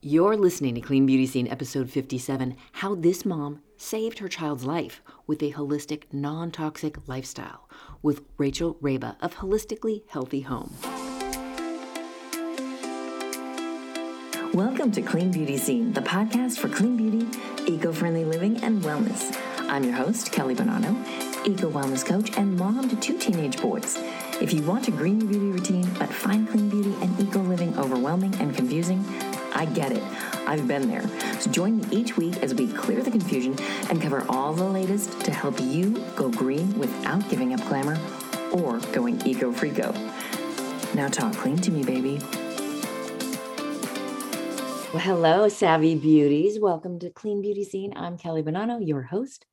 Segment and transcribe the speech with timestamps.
[0.00, 5.02] You're listening to Clean Beauty Scene, episode 57 How This Mom Saved Her Child's Life
[5.26, 7.68] with a Holistic, Non Toxic Lifestyle,
[8.00, 10.72] with Rachel Reba of Holistically Healthy Home.
[14.54, 17.26] Welcome to Clean Beauty Scene, the podcast for clean beauty,
[17.66, 19.36] eco friendly living, and wellness.
[19.62, 20.94] I'm your host, Kelly Bonanno,
[21.44, 23.96] eco wellness coach and mom to two teenage boys.
[24.40, 28.34] If you want a green beauty routine but find clean beauty and eco living overwhelming
[28.36, 29.04] and confusing,
[29.58, 30.04] I get it.
[30.46, 31.02] I've been there.
[31.40, 33.56] So join me each week as we clear the confusion
[33.90, 37.98] and cover all the latest to help you go green without giving up glamour
[38.52, 39.92] or going eco freako.
[40.94, 42.20] Now talk clean to me, baby.
[44.94, 46.60] Well, hello, savvy beauties.
[46.60, 47.92] Welcome to Clean Beauty Scene.
[47.96, 49.44] I'm Kelly Bonanno, your host,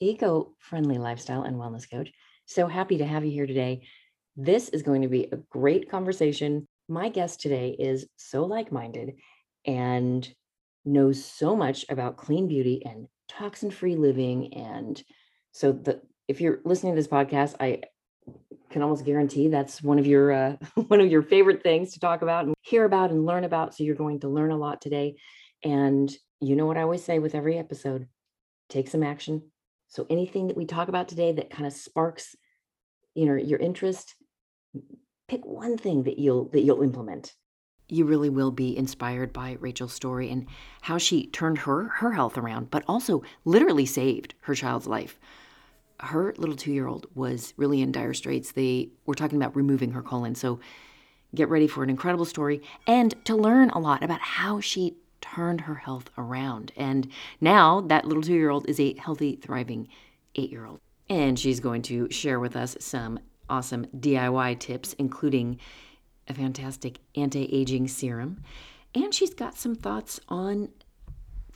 [0.00, 2.10] eco friendly lifestyle and wellness coach.
[2.46, 3.86] So happy to have you here today.
[4.36, 6.66] This is going to be a great conversation.
[6.88, 9.14] My guest today is so like minded
[9.66, 10.28] and
[10.84, 14.52] knows so much about clean beauty and toxin free living.
[14.54, 15.02] And
[15.52, 17.82] so, the, if you're listening to this podcast, I
[18.70, 20.56] can almost guarantee that's one of your uh,
[20.88, 23.74] one of your favorite things to talk about and hear about and learn about.
[23.74, 25.16] So you're going to learn a lot today.
[25.62, 28.08] And you know what I always say with every episode:
[28.68, 29.50] take some action.
[29.88, 32.34] So anything that we talk about today that kind of sparks,
[33.14, 34.14] you know, your interest,
[35.28, 37.32] pick one thing that you'll that you'll implement
[37.88, 40.46] you really will be inspired by Rachel's story and
[40.82, 45.18] how she turned her her health around, but also literally saved her child's life.
[46.00, 48.52] Her little 2-year-old was really in dire straits.
[48.52, 50.34] They were talking about removing her colon.
[50.34, 50.60] So
[51.34, 55.62] get ready for an incredible story and to learn a lot about how she turned
[55.62, 56.72] her health around.
[56.76, 57.08] And
[57.40, 59.88] now that little 2-year-old is a healthy, thriving
[60.36, 60.80] 8-year-old.
[61.08, 63.18] And she's going to share with us some
[63.48, 65.58] awesome DIY tips including
[66.28, 68.42] a fantastic anti aging serum.
[68.94, 70.68] And she's got some thoughts on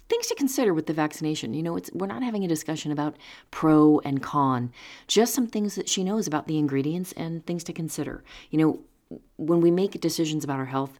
[0.08, 1.54] things to consider with the vaccination.
[1.54, 3.16] You know, it's we're not having a discussion about
[3.50, 4.72] pro and con,
[5.06, 8.24] just some things that she knows about the ingredients and things to consider.
[8.50, 10.98] You know, when we make decisions about our health,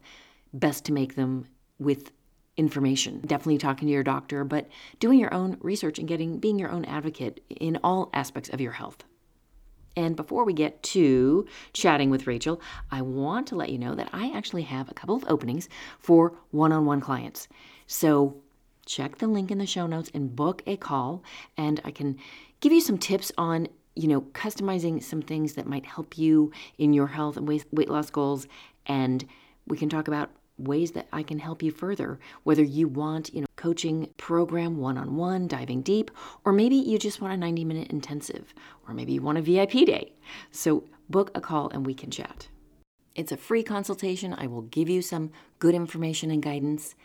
[0.53, 1.47] best to make them
[1.79, 2.11] with
[2.57, 3.21] information.
[3.21, 4.67] Definitely talking to your doctor, but
[4.99, 8.73] doing your own research and getting being your own advocate in all aspects of your
[8.73, 9.03] health.
[9.99, 14.07] And before we get to chatting with Rachel, I want to let you know that
[14.13, 15.67] I actually have a couple of openings
[15.99, 17.49] for one on one clients.
[17.85, 18.37] So
[18.85, 21.21] check the link in the show notes and book a call,
[21.57, 22.15] and I can
[22.61, 26.93] give you some tips on you know customizing some things that might help you in
[26.93, 28.47] your health and weight, loss goals
[28.85, 29.25] and
[29.67, 33.41] we can talk about ways that I can help you further, whether you want, you
[33.41, 36.09] know, coaching program one-on-one, diving deep,
[36.45, 38.53] or maybe you just want a 90-minute intensive,
[38.87, 40.13] or maybe you want a VIP day.
[40.49, 42.47] So book a call and we can chat.
[43.15, 44.33] It's a free consultation.
[44.33, 46.95] I will give you some good information and guidance.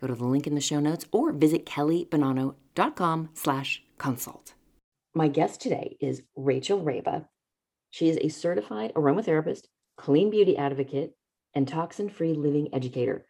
[0.00, 4.54] Go to the link in the show notes or visit kellybonanno.com slash consult.
[5.12, 7.28] My guest today is Rachel Reba.
[7.90, 9.64] She is a certified aromatherapist,
[9.96, 11.14] clean beauty advocate,
[11.52, 13.26] and toxin free living educator.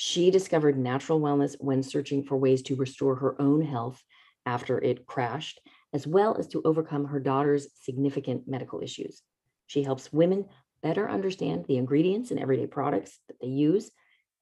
[0.00, 4.00] She discovered natural wellness when searching for ways to restore her own health
[4.46, 5.60] after it crashed,
[5.92, 9.22] as well as to overcome her daughter's significant medical issues.
[9.66, 10.46] She helps women
[10.84, 13.90] better understand the ingredients in everyday products that they use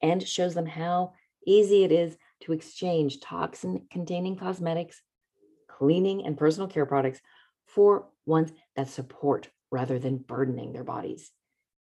[0.03, 1.15] and shows them how
[1.47, 5.01] easy it is to exchange toxin containing cosmetics,
[5.69, 7.23] cleaning, and personal care products
[7.65, 11.31] for ones that support rather than burdening their bodies.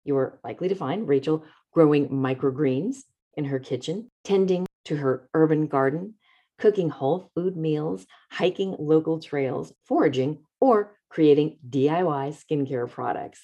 [0.03, 1.45] You're likely to find Rachel
[1.75, 3.03] growing microgreens
[3.37, 6.15] in her kitchen, tending to her urban garden,
[6.59, 13.41] cooking whole food meals, hiking local trails, foraging, or creating DIY skincare products.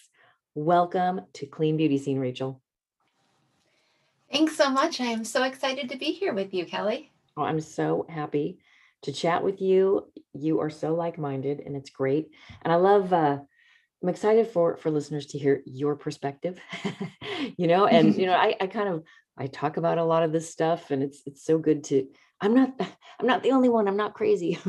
[0.54, 2.60] Welcome to Clean Beauty Scene, Rachel.
[4.30, 5.00] Thanks so much.
[5.00, 7.10] I am so excited to be here with you, Kelly.
[7.36, 8.58] Oh, I'm so happy
[9.02, 10.10] to chat with you.
[10.32, 12.30] You are so like minded, and it's great.
[12.62, 13.40] And I love uh,
[14.02, 16.58] I'm excited for for listeners to hear your perspective,
[17.56, 19.04] you know, and you know, I, I kind of
[19.38, 22.08] I talk about a lot of this stuff and it's it's so good to
[22.40, 22.72] I'm not
[23.20, 23.86] I'm not the only one.
[23.86, 24.58] I'm not crazy.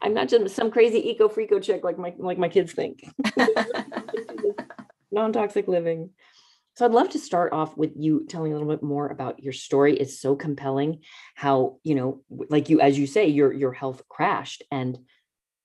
[0.00, 3.04] I'm not just some crazy eco freako chick like my like my kids think.
[5.10, 6.10] Non-toxic living.
[6.74, 9.52] So I'd love to start off with you telling a little bit more about your
[9.52, 9.94] story.
[9.94, 11.00] It's so compelling
[11.34, 14.98] how, you know, like you as you say, your your health crashed and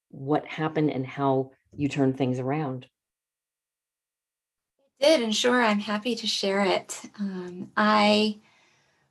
[0.10, 2.88] what happened and how you turned things around.
[5.02, 7.02] I did, and sure, I'm happy to share it.
[7.20, 8.40] Um, I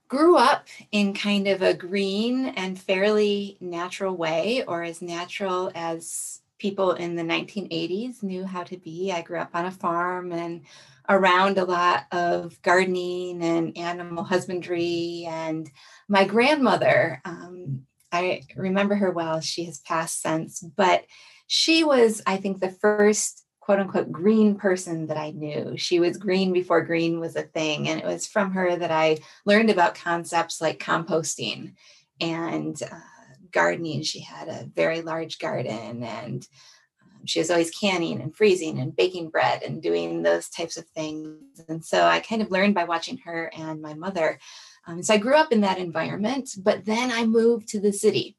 [0.07, 6.41] grew up in kind of a green and fairly natural way, or as natural as
[6.57, 9.11] people in the 1980s knew how to be.
[9.11, 10.61] I grew up on a farm and
[11.09, 15.25] around a lot of gardening and animal husbandry.
[15.29, 15.69] And
[16.07, 21.05] my grandmother, um, I remember her well, she has passed since, but
[21.47, 25.75] she was, I think, the first quote unquote green person that I knew.
[25.75, 27.89] She was green before green was a thing.
[27.89, 31.73] And it was from her that I learned about concepts like composting
[32.21, 32.95] and uh,
[33.51, 34.03] gardening.
[34.03, 36.47] She had a very large garden and
[37.03, 40.87] um, she was always canning and freezing and baking bread and doing those types of
[40.95, 41.61] things.
[41.67, 44.39] And so I kind of learned by watching her and my mother.
[44.87, 48.37] Um, so I grew up in that environment, but then I moved to the city.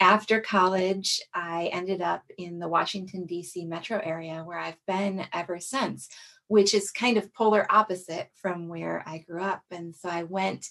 [0.00, 3.66] After college, I ended up in the Washington, D.C.
[3.66, 6.08] metro area where I've been ever since,
[6.48, 9.62] which is kind of polar opposite from where I grew up.
[9.70, 10.66] And so I went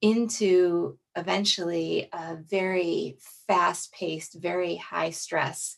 [0.00, 5.76] into eventually a very fast paced, very high stress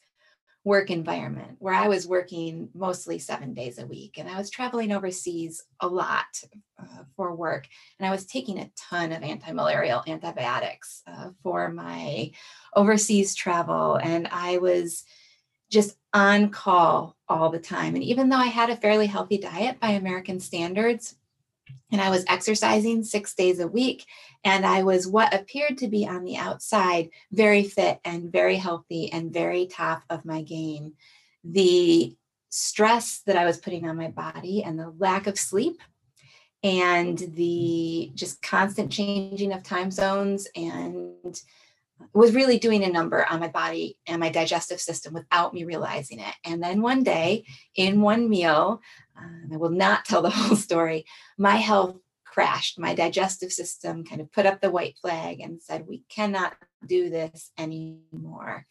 [0.64, 4.93] work environment where I was working mostly seven days a week and I was traveling
[4.93, 6.43] overseas a lot
[6.81, 7.69] uh, for work.
[7.99, 12.32] And I was taking a ton of anti-malarial antibiotics uh, for my
[12.75, 13.96] overseas travel.
[13.96, 15.05] And I was
[15.70, 17.94] just on call all the time.
[17.94, 21.17] And even though I had a fairly healthy diet by American standards,
[21.90, 24.05] and I was exercising six days a week.
[24.43, 29.12] And I was what appeared to be on the outside very fit and very healthy
[29.12, 30.94] and very top of my game.
[31.44, 32.14] The
[32.50, 35.81] stress that I was putting on my body and the lack of sleep
[36.62, 41.40] and the just constant changing of time zones and
[42.12, 46.20] was really doing a number on my body and my digestive system without me realizing
[46.20, 46.35] it.
[46.44, 47.44] And then one day,
[47.76, 48.81] in one meal,
[49.17, 51.05] um, I will not tell the whole story,
[51.38, 52.79] my health crashed.
[52.79, 56.55] My digestive system kind of put up the white flag and said, We cannot
[56.85, 58.67] do this anymore.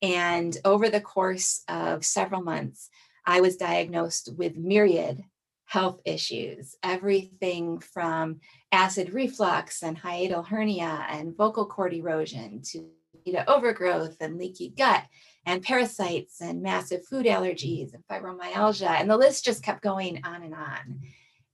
[0.00, 2.88] And over the course of several months,
[3.24, 5.22] I was diagnosed with myriad
[5.72, 8.38] health issues, everything from
[8.72, 12.84] acid reflux and hiatal hernia and vocal cord erosion to
[13.48, 15.02] overgrowth and leaky gut
[15.46, 19.00] and parasites and massive food allergies and fibromyalgia.
[19.00, 21.00] And the list just kept going on and on.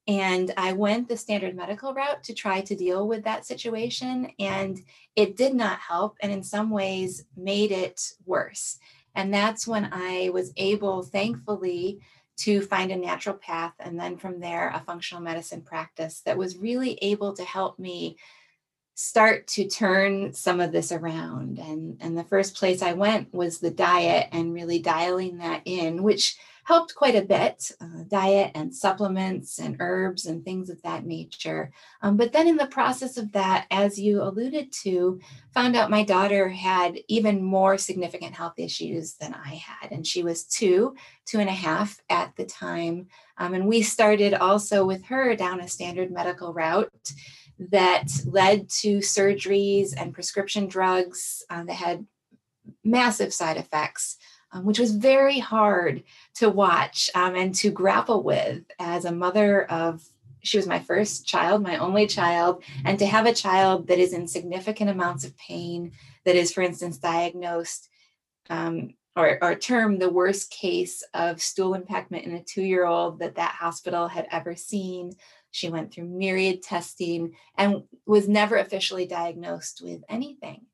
[0.08, 4.32] And I went the standard medical route to try to deal with that situation.
[4.40, 4.80] And
[5.14, 6.16] it did not help.
[6.20, 8.78] And in some ways, made it worse.
[9.14, 12.00] And that's when I was able, thankfully,
[12.38, 13.74] to find a natural path.
[13.80, 18.16] And then from there, a functional medicine practice that was really able to help me
[18.94, 21.58] start to turn some of this around.
[21.58, 26.02] And, and the first place I went was the diet and really dialing that in,
[26.02, 26.36] which
[26.68, 31.72] helped quite a bit uh, diet and supplements and herbs and things of that nature.
[32.02, 35.18] Um, but then in the process of that, as you alluded to,
[35.54, 39.92] found out my daughter had even more significant health issues than I had.
[39.92, 40.94] And she was two,
[41.24, 43.06] two and a half at the time.
[43.38, 47.12] Um, and we started also with her down a standard medical route
[47.70, 52.06] that led to surgeries and prescription drugs uh, that had
[52.84, 54.18] massive side effects,
[54.52, 56.02] um, which was very hard
[56.36, 60.02] to watch um, and to grapple with as a mother of.
[60.40, 64.12] She was my first child, my only child, and to have a child that is
[64.12, 65.92] in significant amounts of pain,
[66.24, 67.88] that is, for instance, diagnosed
[68.48, 73.18] um, or, or termed the worst case of stool impactment in a two year old
[73.18, 75.12] that that hospital had ever seen,
[75.50, 80.66] she went through myriad testing and was never officially diagnosed with anything,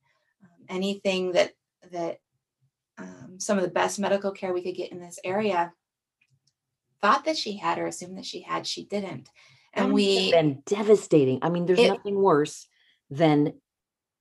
[0.43, 1.53] um, anything that
[1.91, 2.19] that
[2.99, 5.73] um, some of the best medical care we could get in this area
[7.01, 8.67] thought that she had or assumed that she had.
[8.67, 9.29] She didn't,
[9.73, 11.41] and we been devastating.
[11.43, 12.67] I mean, there's it, nothing worse
[13.11, 13.55] than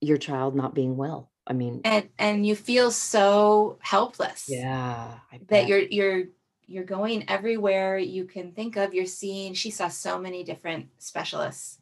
[0.00, 1.30] your child not being well.
[1.46, 4.46] I mean, and and you feel so helpless.
[4.48, 6.24] Yeah, that you're you're
[6.66, 11.78] you're going everywhere you can think of you're seeing she saw so many different specialists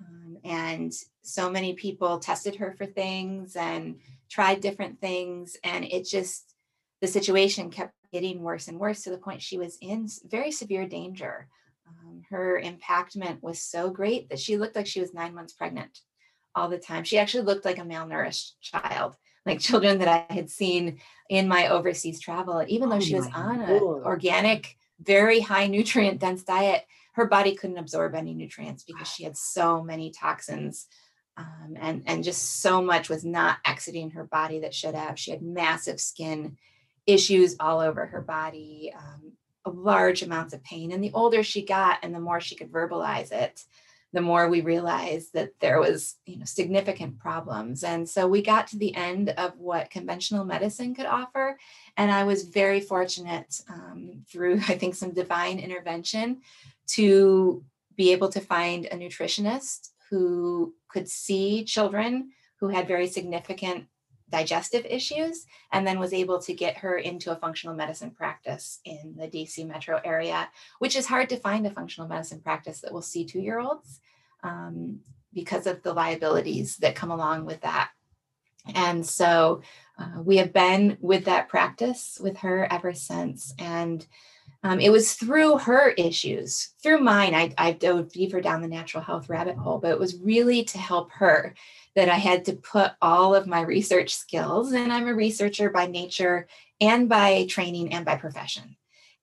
[0.00, 6.06] um, and so many people tested her for things and tried different things and it
[6.06, 6.54] just
[7.00, 10.86] the situation kept getting worse and worse to the point she was in very severe
[10.86, 11.48] danger.
[11.86, 16.00] Um, her impactment was so great that she looked like she was nine months pregnant
[16.54, 17.04] all the time.
[17.04, 20.98] She actually looked like a malnourished child like children that I had seen
[21.28, 22.64] in my overseas travel.
[22.66, 27.54] Even though oh she was on an organic, very high nutrient dense diet, her body
[27.54, 30.86] couldn't absorb any nutrients because she had so many toxins.
[31.36, 35.18] Um, and and just so much was not exiting her body that should have.
[35.18, 36.56] She had massive skin
[37.06, 39.32] issues all over her body, um,
[39.66, 40.92] large amounts of pain.
[40.92, 43.60] And the older she got, and the more she could verbalize it,
[44.14, 47.82] the more we realized that there was you know significant problems.
[47.82, 51.58] And so we got to the end of what conventional medicine could offer.
[51.96, 56.40] And i was very fortunate um, through i think some divine intervention
[56.86, 57.64] to
[57.96, 62.30] be able to find a nutritionist who could see children
[62.60, 63.86] who had very significant
[64.34, 69.14] digestive issues and then was able to get her into a functional medicine practice in
[69.16, 70.48] the DC metro area,
[70.80, 74.00] which is hard to find a functional medicine practice that will see two year olds
[74.42, 74.98] um,
[75.32, 77.90] because of the liabilities that come along with that.
[78.74, 79.62] And so
[80.00, 83.54] uh, we have been with that practice with her ever since.
[83.56, 84.04] And
[84.64, 89.04] um, it was through her issues, through mine, I, I dove deeper down the natural
[89.04, 91.54] health rabbit hole, but it was really to help her
[91.94, 95.86] that I had to put all of my research skills, and I'm a researcher by
[95.86, 96.48] nature
[96.80, 98.76] and by training and by profession.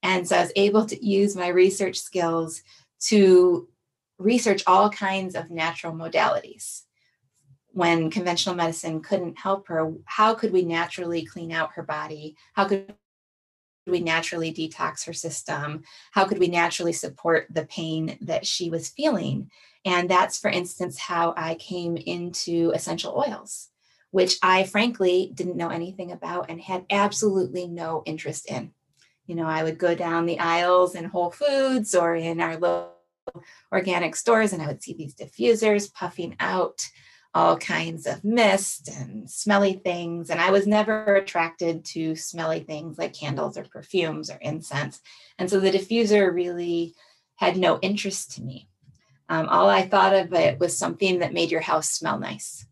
[0.04, 2.62] And so I was able to use my research skills
[3.06, 3.68] to
[4.20, 6.84] research all kinds of natural modalities.
[7.74, 12.36] When conventional medicine couldn't help her, how could we naturally clean out her body?
[12.54, 12.94] How could
[13.88, 15.84] we naturally detox her system?
[16.12, 19.50] How could we naturally support the pain that she was feeling?
[19.86, 23.70] And that's, for instance, how I came into essential oils,
[24.12, 28.72] which I frankly didn't know anything about and had absolutely no interest in.
[29.26, 32.92] You know, I would go down the aisles in Whole Foods or in our local
[33.72, 36.88] organic stores and I would see these diffusers puffing out
[37.34, 40.30] all kinds of mist and smelly things.
[40.30, 45.00] And I was never attracted to smelly things like candles or perfumes or incense.
[45.40, 46.94] And so the diffuser really
[47.36, 48.68] had no interest to me.
[49.30, 52.66] Um, all I thought of it was something that made your house smell nice.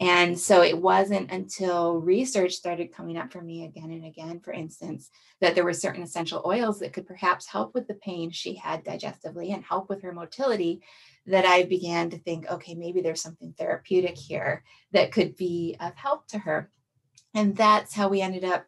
[0.00, 4.52] And so it wasn't until research started coming up for me again and again, for
[4.52, 8.54] instance, that there were certain essential oils that could perhaps help with the pain she
[8.54, 10.82] had digestively and help with her motility
[11.26, 15.94] that I began to think, okay, maybe there's something therapeutic here that could be of
[15.94, 16.70] help to her.
[17.34, 18.66] And that's how we ended up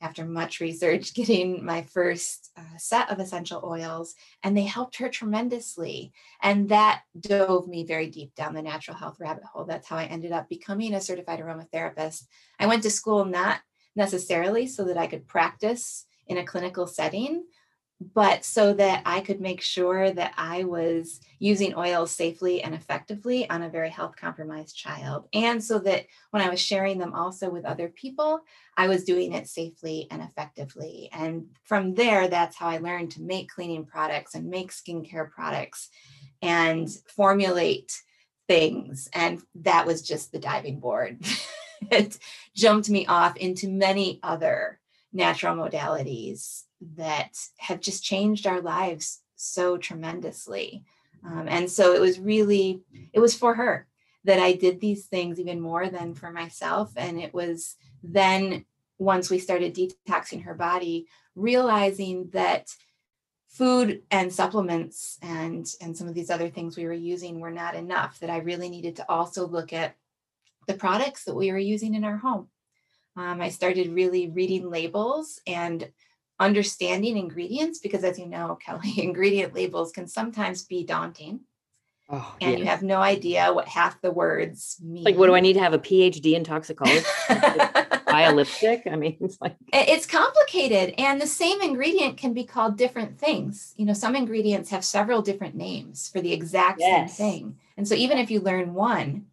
[0.00, 5.08] after much research, getting my first uh, set of essential oils, and they helped her
[5.08, 6.12] tremendously.
[6.42, 9.64] And that dove me very deep down the natural health rabbit hole.
[9.64, 12.24] That's how I ended up becoming a certified aromatherapist.
[12.58, 13.60] I went to school not
[13.94, 17.44] necessarily so that I could practice in a clinical setting,
[18.00, 23.48] but so that I could make sure that I was using oils safely and effectively
[23.48, 25.28] on a very health compromised child.
[25.32, 28.40] And so that when I was sharing them also with other people,
[28.76, 31.08] I was doing it safely and effectively.
[31.12, 35.88] And from there, that's how I learned to make cleaning products and make skincare products
[36.42, 37.98] and formulate
[38.46, 39.08] things.
[39.14, 41.24] And that was just the diving board.
[41.90, 42.18] it
[42.54, 44.80] jumped me off into many other
[45.14, 46.65] natural modalities
[46.96, 50.84] that have just changed our lives so tremendously.
[51.24, 53.86] Um, and so it was really, it was for her
[54.24, 56.92] that I did these things even more than for myself.
[56.96, 58.64] And it was then,
[58.98, 62.68] once we started detoxing her body, realizing that
[63.48, 67.74] food and supplements and and some of these other things we were using were not
[67.74, 69.94] enough that i really needed to also look at
[70.66, 72.48] the products that we were using in our home
[73.16, 75.88] um, i started really reading labels and
[76.38, 81.40] understanding ingredients because as you know kelly ingredient labels can sometimes be daunting.
[82.08, 82.58] Oh, and yes.
[82.60, 85.02] you have no idea what half the words mean.
[85.02, 87.04] Like what do i need to have a phd in toxicology?
[88.06, 92.44] Buy a lipstick i mean it's like it's complicated and the same ingredient can be
[92.44, 93.74] called different things.
[93.76, 97.16] You know some ingredients have several different names for the exact yes.
[97.16, 97.58] same thing.
[97.76, 99.26] And so even if you learn one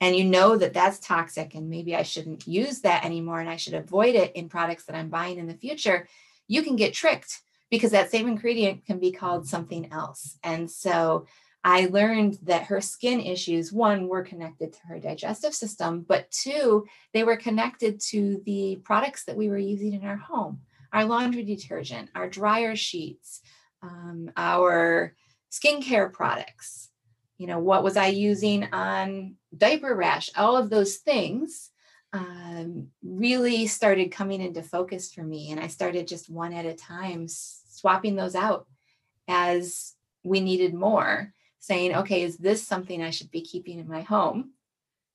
[0.00, 3.56] and you know that that's toxic and maybe I shouldn't use that anymore and I
[3.56, 6.08] should avoid it in products that I'm buying in the future,
[6.48, 10.38] you can get tricked because that same ingredient can be called something else.
[10.42, 11.26] And so
[11.62, 16.84] I learned that her skin issues, one, were connected to her digestive system, but two,
[17.14, 20.60] they were connected to the products that we were using in our home
[20.92, 23.40] our laundry detergent, our dryer sheets,
[23.82, 25.12] um, our
[25.50, 26.90] skincare products
[27.38, 31.70] you know what was i using on diaper rash all of those things
[32.12, 36.74] um, really started coming into focus for me and i started just one at a
[36.74, 38.66] time swapping those out
[39.26, 44.02] as we needed more saying okay is this something i should be keeping in my
[44.02, 44.50] home?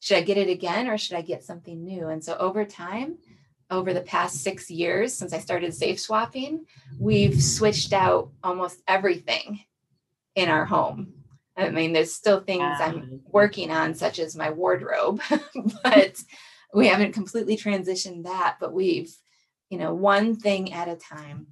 [0.02, 2.08] Should i get it again or should i get something new?
[2.08, 3.18] And so over time
[3.72, 6.66] over the past six years since i started safe swapping
[7.00, 9.60] we've switched out almost everything
[10.36, 11.14] in our home
[11.60, 15.22] I mean, there's still things I'm working on, such as my wardrobe,
[15.84, 16.22] but
[16.74, 18.58] we haven't completely transitioned that.
[18.60, 19.14] But we've,
[19.70, 21.48] you know, one thing at a time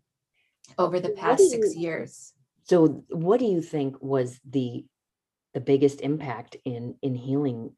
[0.78, 2.34] over the past six years.
[2.64, 4.86] So, what do you think was the
[5.54, 7.72] the biggest impact in in healing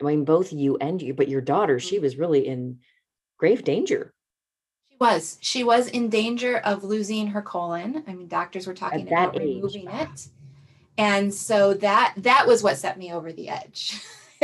[0.00, 2.02] i mean both you and you but your daughter she Mm-hmm.
[2.04, 2.78] was really in
[3.36, 4.12] grave danger
[4.90, 5.38] She was.
[5.40, 8.04] She was in danger of losing her colon.
[8.06, 9.56] I mean, doctors were talking about age.
[9.56, 10.28] removing it.
[11.00, 13.98] And so that that was what set me over the edge.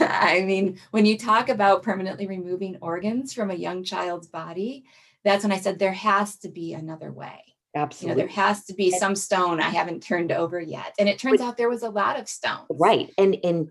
[0.00, 4.84] I mean, when you talk about permanently removing organs from a young child's body,
[5.22, 7.42] that's when I said there has to be another way.
[7.74, 10.94] You know, absolutely there has to be some stone I haven't turned over yet.
[10.98, 12.66] And it turns out there was a lot of stones.
[12.70, 13.70] right and and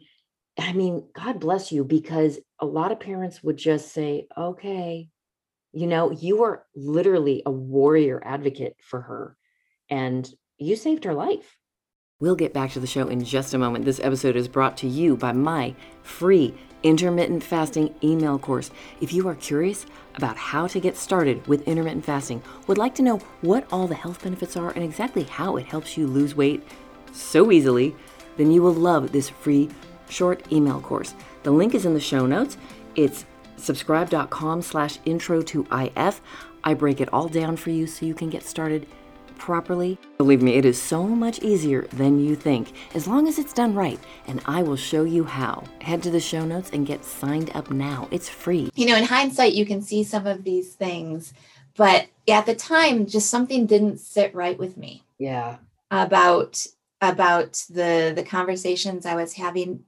[0.59, 5.09] i mean god bless you because a lot of parents would just say okay
[5.74, 9.35] you know you were literally a warrior advocate for her
[9.89, 11.57] and you saved her life
[12.19, 14.88] we'll get back to the show in just a moment this episode is brought to
[14.88, 16.53] you by my free
[16.84, 22.05] intermittent fasting email course if you are curious about how to get started with intermittent
[22.05, 25.65] fasting would like to know what all the health benefits are and exactly how it
[25.65, 26.63] helps you lose weight
[27.15, 27.95] so easily,
[28.38, 29.69] then you will love this free
[30.10, 31.15] short email course.
[31.43, 32.57] The link is in the show notes.
[32.95, 33.25] It's
[33.57, 36.22] subscribe.com slash intro to IF.
[36.63, 38.88] I break it all down for you so you can get started
[39.38, 39.98] properly.
[40.18, 43.74] Believe me, it is so much easier than you think, as long as it's done
[43.75, 45.63] right, and I will show you how.
[45.82, 48.08] Head to the show notes and get signed up now.
[48.12, 48.70] It's free.
[48.75, 51.34] You know, in hindsight, you can see some of these things,
[51.75, 55.04] but at the time, just something didn't sit right with me.
[55.18, 55.58] Yeah.
[55.92, 56.65] about
[57.01, 59.84] about the the conversations I was having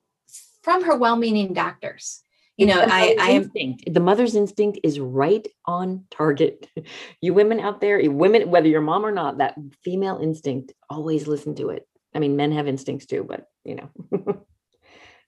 [0.61, 2.23] from her well-meaning doctors.
[2.57, 3.93] You know, I I am instinct.
[3.93, 6.67] The mother's instinct is right on target.
[7.21, 11.27] You women out there, you women, whether you're mom or not, that female instinct, always
[11.27, 11.87] listen to it.
[12.13, 13.89] I mean, men have instincts too, but you know,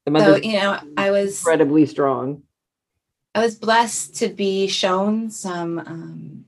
[0.06, 2.44] the so you know I was incredibly strong.
[3.36, 6.46] I was blessed to be shown some um,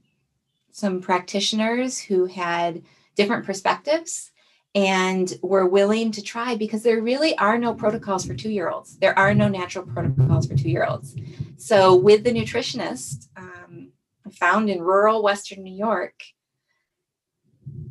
[0.72, 2.84] some practitioners who had
[3.16, 4.32] different perspectives
[4.74, 8.98] and were willing to try because there really are no protocols for two year olds.
[8.98, 11.16] There are no natural protocols for two year olds.
[11.58, 13.90] So, with the nutritionist um,
[14.32, 16.24] found in rural Western New York,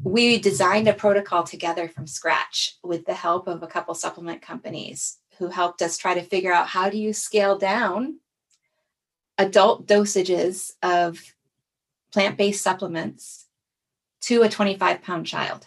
[0.02, 5.18] we designed a protocol together from scratch with the help of a couple supplement companies
[5.38, 8.18] who helped us try to figure out how do you scale down
[9.36, 11.34] adult dosages of
[12.12, 13.46] plant-based supplements
[14.20, 15.66] to a 25 pound child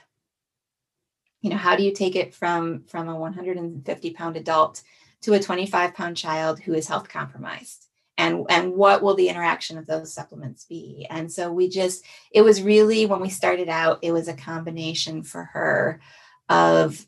[1.43, 4.81] you know how do you take it from from a 150 pound adult
[5.21, 7.87] to a 25 pound child who is health compromised?
[8.17, 11.05] And and what will the interaction of those supplements be?
[11.09, 15.21] And so we just it was really when we started out it was a combination
[15.21, 15.99] for her
[16.47, 17.05] of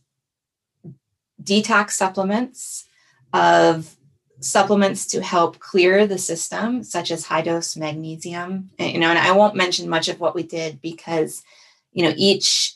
[1.41, 2.85] detox supplements
[3.33, 3.95] of
[4.41, 8.71] supplements to help clear the system such as high dose magnesium.
[8.77, 11.41] And, you know and i won't mention much of what we did because
[11.93, 12.74] you know each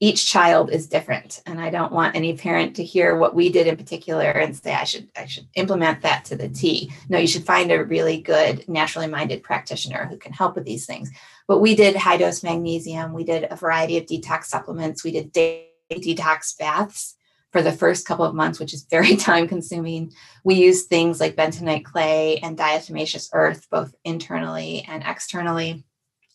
[0.00, 3.66] each child is different and i don't want any parent to hear what we did
[3.66, 6.92] in particular and say i should i should implement that to the t.
[7.08, 10.86] No you should find a really good naturally minded practitioner who can help with these
[10.86, 11.10] things.
[11.46, 13.12] But we did high dose magnesium.
[13.12, 15.04] We did a variety of detox supplements.
[15.04, 17.16] We did day detox baths
[17.52, 20.10] for the first couple of months which is very time consuming
[20.42, 25.84] we used things like bentonite clay and diatomaceous earth both internally and externally.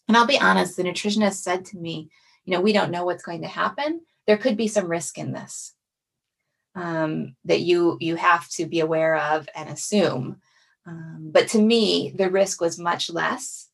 [0.07, 2.09] And i'll be honest the nutritionist said to me
[2.49, 4.01] you know we don't know what's going to happen.
[4.25, 5.75] There could be some risk in this
[6.73, 10.37] um, that you you have to be aware of and assume.
[10.87, 13.69] Um, but to me the risk was much less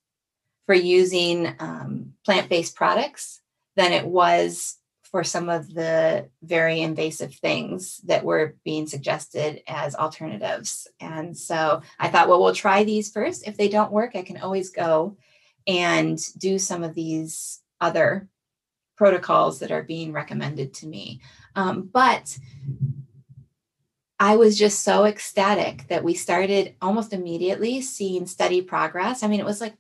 [0.66, 3.40] for using um, plant-based products
[3.78, 9.96] than it was for some of the very invasive things that were being suggested as
[9.96, 10.86] alternatives.
[11.00, 13.48] And so i thought well we'll try these first.
[13.48, 15.16] If they don't work i can always go
[15.66, 18.28] and do some of these other
[18.96, 21.22] protocols that are being recommended to me.
[21.56, 22.38] Um, but
[24.20, 29.24] I was just so ecstatic that we started almost immediately seeing steady progress.
[29.24, 29.76] I mean, it was like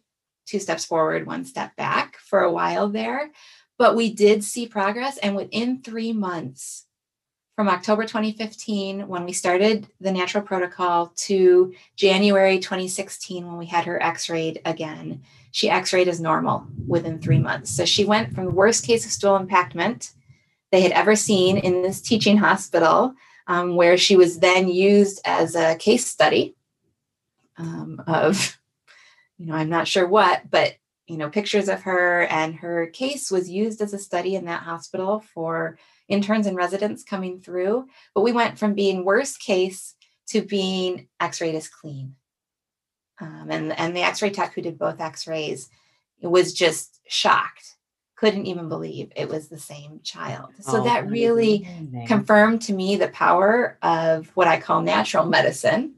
[0.45, 3.31] two steps forward, one step back for a while there,
[3.77, 5.17] but we did see progress.
[5.17, 6.85] And within three months,
[7.55, 13.85] from October 2015, when we started the natural protocol, to January 2016, when we had
[13.85, 15.23] her x rayed again,
[15.55, 17.71] she x-rayed as normal within three months.
[17.71, 20.11] So she went from the worst case of stool impactment
[20.69, 23.13] they had ever seen in this teaching hospital,
[23.47, 26.57] um, where she was then used as a case study
[27.57, 28.59] um, of,
[29.37, 30.73] you know, I'm not sure what, but
[31.07, 34.63] you know, pictures of her and her case was used as a study in that
[34.63, 37.87] hospital for interns and residents coming through.
[38.13, 39.95] But we went from being worst case
[40.31, 42.15] to being x-rayed as clean.
[43.19, 45.69] Um, and and the X-ray tech who did both X-rays
[46.21, 47.75] was just shocked,
[48.15, 50.49] couldn't even believe it was the same child.
[50.59, 52.07] So Oh, that really amazing.
[52.07, 55.95] confirmed to me the power of what I call natural medicine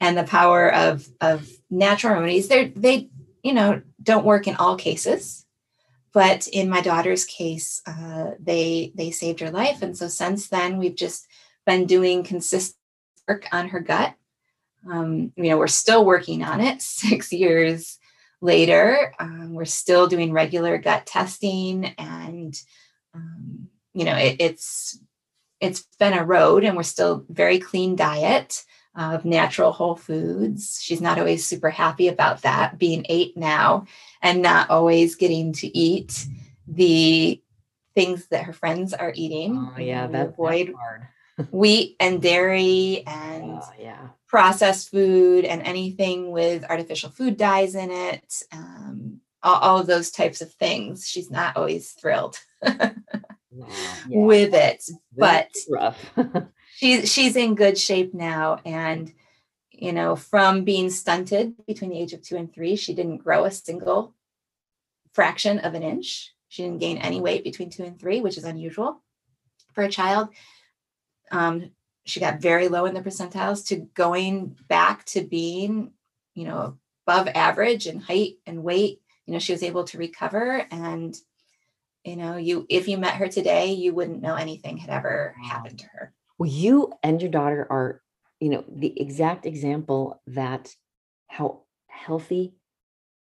[0.00, 2.48] and the power of of natural remedies.
[2.48, 3.10] They they
[3.42, 5.44] you know don't work in all cases,
[6.12, 10.78] but in my daughter's case, uh, they they saved her life, and so since then
[10.78, 11.26] we've just
[11.66, 12.76] been doing consistent
[13.28, 14.14] work on her gut.
[14.90, 17.98] Um, you know, we're still working on it six years
[18.40, 19.14] later.
[19.18, 22.54] Um, we're still doing regular gut testing, and
[23.14, 24.98] um, you know, it, it's
[25.60, 28.64] it's been a road, and we're still very clean diet
[28.94, 30.80] of natural whole foods.
[30.82, 33.86] She's not always super happy about that, being eight now,
[34.20, 36.26] and not always getting to eat
[36.66, 37.40] the
[37.94, 39.56] things that her friends are eating.
[39.56, 41.08] Oh yeah, that, avoid that's hard.
[41.50, 44.08] Wheat and dairy and Oh, yeah.
[44.28, 48.42] processed food and anything with artificial food dyes in it.
[48.52, 51.08] Um, all, all of those types of things.
[51.08, 52.92] She's not always thrilled yeah,
[54.08, 54.84] with it,
[55.16, 55.50] but
[56.76, 58.60] she's she's in good shape now.
[58.64, 59.12] And
[59.72, 63.44] you know, from being stunted between the age of two and three, she didn't grow
[63.44, 64.14] a single
[65.12, 66.32] fraction of an inch.
[66.48, 69.02] She didn't gain any weight between two and three, which is unusual
[69.72, 70.28] for a child.
[71.32, 71.70] Um,
[72.04, 75.92] she got very low in the percentiles to going back to being,
[76.34, 79.00] you know, above average in height and weight.
[79.26, 81.16] You know, she was able to recover and
[82.04, 85.78] you know, you if you met her today, you wouldn't know anything had ever happened
[85.80, 86.12] to her.
[86.38, 88.02] Well, you and your daughter are,
[88.40, 90.74] you know, the exact example that
[91.28, 92.54] how healthy,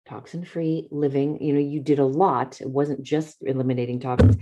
[0.08, 2.60] toxin free living, you know, you did a lot.
[2.60, 4.36] It wasn't just eliminating toxins,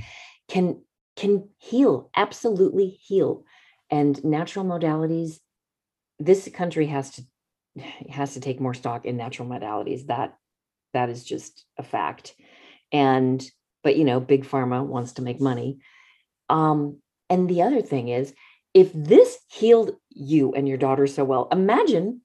[0.48, 0.80] can
[1.16, 3.44] can heal, absolutely heal.
[3.90, 5.38] And natural modalities,
[6.18, 7.22] this country has to
[8.10, 10.06] has to take more stock in natural modalities.
[10.06, 10.36] That
[10.92, 12.34] that is just a fact.
[12.92, 13.44] And
[13.82, 15.78] but you know, big pharma wants to make money.
[16.48, 17.00] Um,
[17.30, 18.34] and the other thing is,
[18.74, 22.20] if this healed you and your daughter so well, imagine,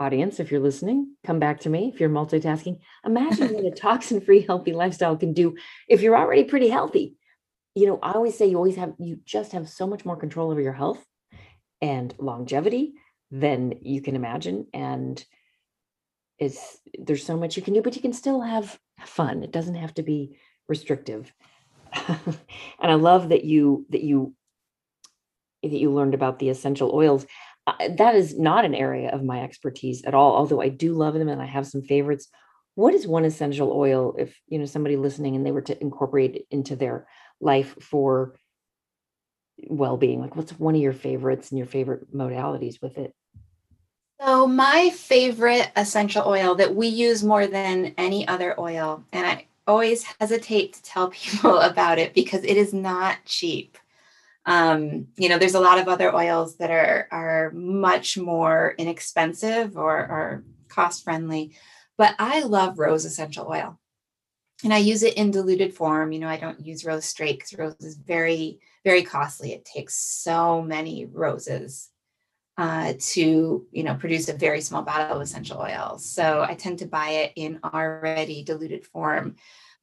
[0.00, 2.78] audience, if you're listening, come back to me if you're multitasking.
[3.04, 5.56] Imagine what a toxin free, healthy lifestyle can do
[5.88, 7.17] if you're already pretty healthy.
[7.78, 10.50] You know, I always say you always have, you just have so much more control
[10.50, 11.04] over your health
[11.80, 12.94] and longevity
[13.30, 14.66] than you can imagine.
[14.74, 15.24] And
[16.40, 19.44] it's, there's so much you can do, but you can still have fun.
[19.44, 21.32] It doesn't have to be restrictive.
[22.08, 22.36] and
[22.80, 24.34] I love that you, that you
[25.62, 27.26] that you learned about the essential oils.
[27.66, 31.14] Uh, that is not an area of my expertise at all, although I do love
[31.14, 32.28] them and I have some favorites.
[32.74, 36.36] What is one essential oil if you know somebody listening and they were to incorporate
[36.36, 37.06] it into their
[37.40, 38.34] life for
[39.68, 40.20] well-being?
[40.20, 43.14] Like what's one of your favorites and your favorite modalities with it?
[44.20, 49.46] So, my favorite essential oil that we use more than any other oil, and I
[49.64, 53.78] always hesitate to tell people about it because it is not cheap.
[54.44, 59.76] Um, you know, there's a lot of other oils that are are much more inexpensive
[59.76, 61.54] or, or cost friendly,
[61.96, 63.78] but I love rose essential oil,
[64.64, 66.12] and I use it in diluted form.
[66.12, 69.52] You know, I don't use rose straight because rose is very very costly.
[69.52, 71.90] It takes so many roses
[72.56, 76.04] uh, to you know produce a very small bottle of essential oils.
[76.04, 79.36] So I tend to buy it in already diluted form.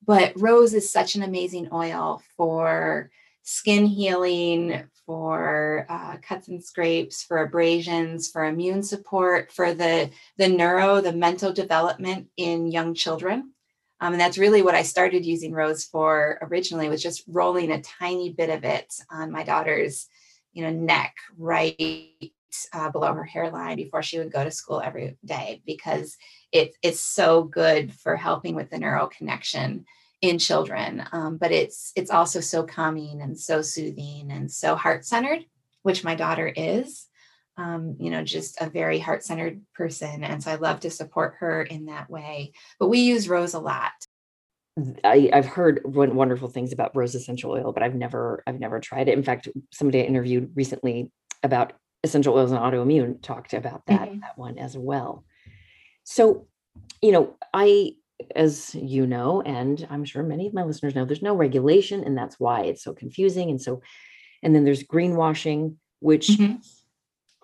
[0.06, 3.10] But rose is such an amazing oil for
[3.44, 10.50] skin healing, for uh, cuts and scrapes, for abrasions, for immune support, for the the
[10.50, 13.54] neuro, the mental development in young children.
[14.02, 17.82] Um, and that's really what I started using rose for originally was just rolling a
[17.82, 20.08] tiny bit of it on my daughter's,
[20.54, 22.34] you know, neck, right
[22.74, 26.18] uh, below her hairline before she would go to school every day because
[26.52, 29.86] it, it's so good for helping with the neural connection
[30.22, 31.04] in children.
[31.12, 35.46] Um, but it's it's also so calming and so soothing and so heart centered,
[35.84, 37.08] which my daughter is.
[37.58, 41.36] Um, you know, just a very heart centered person, and so I love to support
[41.40, 42.52] her in that way.
[42.80, 43.94] But we use rose a lot.
[45.06, 49.08] I, I've heard wonderful things about rose essential oil, but I've never I've never tried
[49.08, 49.18] it.
[49.18, 51.12] In fact, somebody I interviewed recently
[51.44, 54.22] about essential oils and autoimmune talked about that Mhm.
[54.22, 55.24] that one as well.
[56.04, 56.48] So,
[57.02, 57.96] you know, I
[58.36, 62.18] as you know, and I'm sure many of my listeners know, there's no regulation, and
[62.18, 63.50] that's why it's so confusing.
[63.50, 63.82] And so,
[64.44, 66.62] and then there's greenwashing, which Mhm.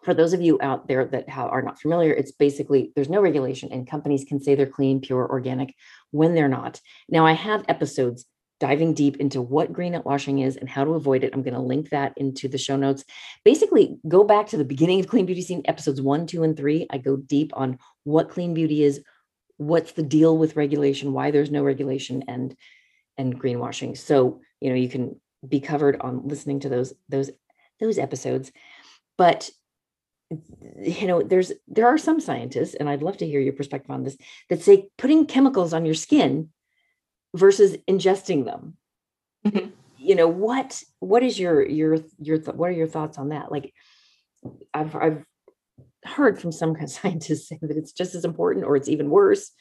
[0.04, 3.22] For those of you out there that ha- are not familiar, it's basically there's no
[3.22, 5.76] regulation, and companies can say they're clean, pure, organic
[6.12, 6.82] when they're not.
[7.08, 8.26] Now, I have episodes
[8.60, 11.32] diving deep into what green washing is and how to avoid it.
[11.34, 13.04] I'm going to link that into the show notes.
[13.44, 16.86] Basically, go back to the beginning of Clean Beauty Scene episodes one, two, and three.
[16.92, 19.02] I go deep on what clean beauty is,
[19.58, 22.56] what's the deal with regulation, why there's no regulation, and
[23.18, 23.98] and greenwashing.
[23.98, 27.32] So, you know, you can be covered on listening to those those
[27.80, 28.52] those episodes.
[29.18, 29.50] But
[30.82, 34.04] you know, there's there are some scientists, and I'd love to hear your perspective on
[34.04, 34.17] this,
[34.50, 36.50] that say putting chemicals on your skin
[37.36, 38.78] versus ingesting them.
[39.46, 39.70] Mm-hmm.
[39.98, 43.52] You know, what what is your your your what are your thoughts on that?
[43.52, 43.74] Like
[44.74, 45.26] I've I've
[46.04, 49.10] heard from some kind of scientists say that it's just as important or it's even
[49.10, 49.52] worse.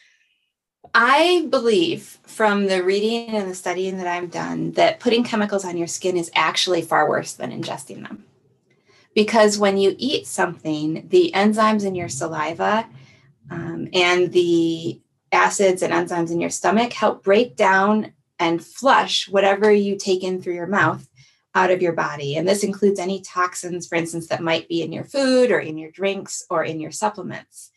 [0.94, 5.76] I believe from the reading and the studying that I've done that putting chemicals on
[5.76, 8.24] your skin is actually far worse than ingesting them.
[9.14, 12.88] Because when you eat something, the enzymes in your saliva
[13.50, 15.00] um, and the
[15.32, 20.40] acids and enzymes in your stomach help break down and flush whatever you take in
[20.40, 21.06] through your mouth
[21.54, 22.36] out of your body.
[22.36, 25.76] And this includes any toxins, for instance, that might be in your food or in
[25.78, 27.70] your drinks or in your supplements.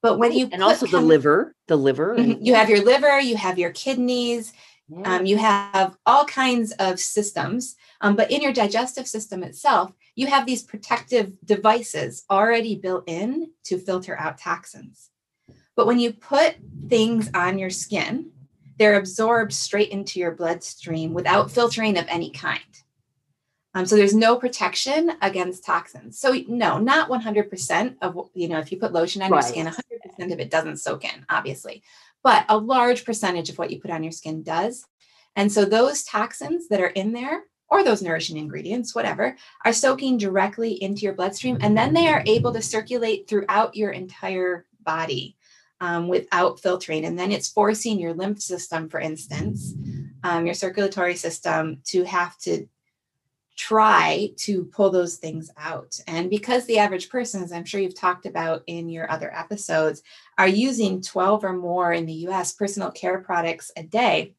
[0.00, 2.44] But when you and also the liver, the liver, mm-hmm.
[2.44, 4.52] you have your liver, you have your kidneys,
[4.88, 5.16] yeah.
[5.16, 7.74] um, you have all kinds of systems.
[8.00, 13.52] Um, but in your digestive system itself, you have these protective devices already built in
[13.62, 15.10] to filter out toxins.
[15.76, 16.56] But when you put
[16.88, 18.32] things on your skin,
[18.80, 22.58] they're absorbed straight into your bloodstream without filtering of any kind.
[23.74, 26.18] Um, so there's no protection against toxins.
[26.18, 29.44] So no, not 100% of you know if you put lotion on right.
[29.44, 29.66] your skin,
[30.20, 31.84] 100% of it doesn't soak in, obviously,
[32.24, 34.84] but a large percentage of what you put on your skin does.
[35.36, 40.18] And so those toxins that are in there, or those nourishing ingredients, whatever, are soaking
[40.18, 45.36] directly into your bloodstream, and then they are able to circulate throughout your entire body.
[45.80, 47.04] Um, without filtering.
[47.04, 49.74] And then it's forcing your lymph system, for instance,
[50.24, 52.66] um, your circulatory system, to have to
[53.58, 55.98] try to pull those things out.
[56.06, 60.02] And because the average person, as I'm sure you've talked about in your other episodes,
[60.38, 64.34] are using 12 or more in the US personal care products a day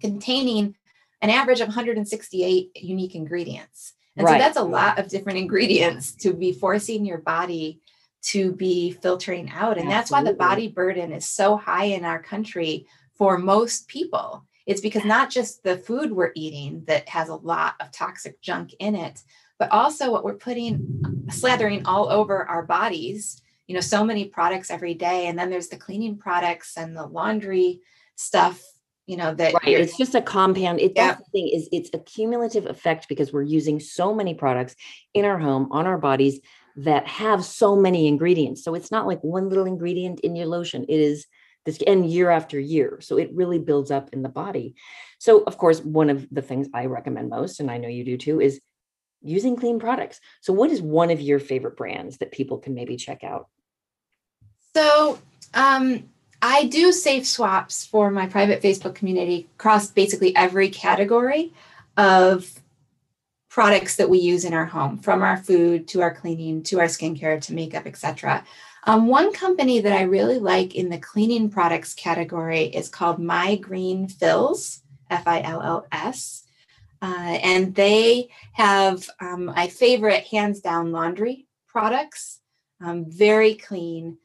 [0.00, 0.76] containing
[1.22, 3.94] an average of 168 unique ingredients.
[4.16, 4.34] And right.
[4.34, 7.80] so that's a lot of different ingredients to be forcing your body
[8.24, 9.78] to be filtering out.
[9.78, 9.92] And Absolutely.
[9.94, 14.80] that's why the body burden is so high in our country for most people it's
[14.80, 18.94] because not just the food we're eating that has a lot of toxic junk in
[18.94, 19.22] it,
[19.58, 20.78] but also what we're putting,
[21.26, 23.40] slathering all over our bodies.
[23.66, 25.28] You know, so many products every day.
[25.28, 27.80] And then there's the cleaning products and the laundry
[28.16, 28.62] stuff
[29.12, 29.78] you know that right.
[29.78, 31.16] it's just a compound it yeah.
[31.16, 34.74] the thing is it's a cumulative effect because we're using so many products
[35.12, 36.40] in our home on our bodies
[36.76, 40.86] that have so many ingredients so it's not like one little ingredient in your lotion
[40.88, 41.26] it is
[41.66, 44.74] this and year after year so it really builds up in the body
[45.18, 48.16] so of course one of the things i recommend most and i know you do
[48.16, 48.62] too is
[49.20, 52.96] using clean products so what is one of your favorite brands that people can maybe
[52.96, 53.48] check out
[54.74, 55.18] so
[55.52, 56.08] um,
[56.42, 61.52] i do safe swaps for my private facebook community across basically every category
[61.96, 62.60] of
[63.48, 66.86] products that we use in our home from our food to our cleaning to our
[66.86, 68.44] skincare to makeup etc
[68.84, 73.56] um, one company that I really like in the cleaning products category is called My
[73.56, 76.44] Green Fills, F I L L S.
[77.00, 82.40] Uh, and they have um, my favorite hands down laundry products,
[82.80, 84.18] um, very clean,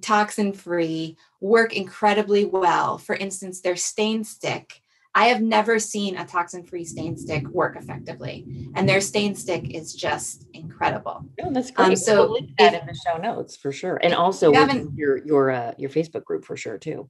[0.00, 2.98] toxin free, work incredibly well.
[2.98, 4.80] For instance, their stain stick
[5.16, 8.70] I have never seen a toxin free stain stick work effectively.
[8.74, 11.24] And their stain stick is just incredible.
[11.42, 11.88] Oh, that's great.
[11.88, 13.98] Um, so we'll link that if, in the show notes for sure.
[14.02, 17.08] And also you your your uh, your Facebook group for sure too.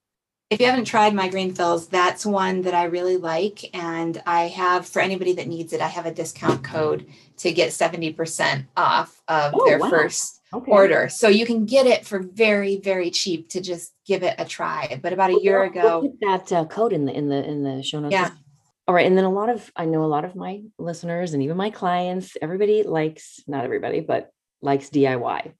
[0.51, 3.75] If you haven't tried my green fills, that's one that I really like.
[3.75, 7.07] And I have for anybody that needs it, I have a discount code
[7.39, 9.91] to get 70% off of oh, their wow.
[9.91, 10.71] first okay.
[10.71, 11.09] order.
[11.09, 14.99] So you can get it for very, very cheap to just give it a try.
[15.03, 18.01] But about a year ago, that uh, code in the in the in the show
[18.01, 18.13] notes.
[18.13, 18.31] Yeah.
[18.89, 21.43] All right, and then a lot of I know a lot of my listeners and
[21.43, 24.31] even my clients, everybody likes not everybody, but
[24.63, 25.53] likes DIY,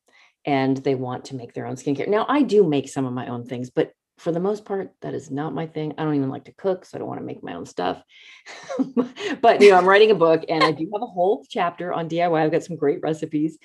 [0.44, 2.07] and they want to make their own skincare.
[2.07, 5.12] Now I do make some of my own things, but for the most part, that
[5.12, 5.92] is not my thing.
[5.99, 8.03] I don't even like to cook, so I don't want to make my own stuff.
[9.42, 12.09] but you know, I'm writing a book, and I do have a whole chapter on
[12.09, 12.40] DIY.
[12.40, 13.59] I've got some great recipes,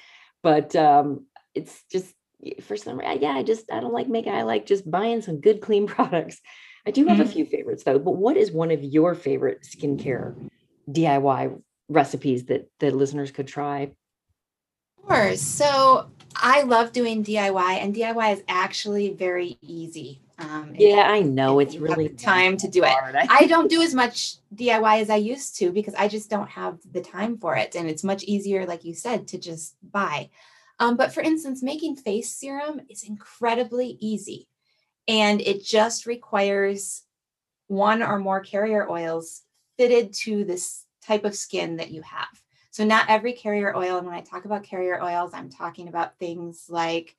[0.43, 2.13] but um, it's just
[2.61, 4.33] for some reason, yeah, I just I don't like making.
[4.33, 6.39] I like just buying some good clean products.
[6.85, 7.29] I do have mm-hmm.
[7.29, 7.99] a few favorites though.
[7.99, 10.35] But what is one of your favorite skincare
[10.89, 13.91] DIY recipes that the listeners could try?
[15.07, 15.35] Sure.
[15.35, 20.21] So I love doing DIY, and DIY is actually very easy.
[20.41, 22.95] Um, yeah, I know it's really time to do it.
[23.29, 26.79] I don't do as much DIY as I used to because I just don't have
[26.91, 30.29] the time for it, and it's much easier, like you said, to just buy.
[30.79, 34.47] Um, but for instance, making face serum is incredibly easy
[35.07, 37.03] and it just requires
[37.67, 39.43] one or more carrier oils
[39.77, 42.41] fitted to this type of skin that you have.
[42.71, 46.17] So, not every carrier oil, and when I talk about carrier oils, I'm talking about
[46.17, 47.15] things like